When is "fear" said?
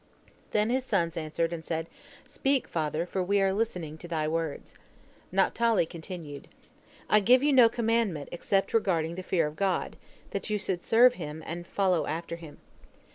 9.21-9.45